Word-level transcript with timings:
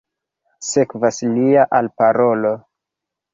Sekvas 0.67 1.19
lia 1.35 1.67
alparolo. 1.81 2.55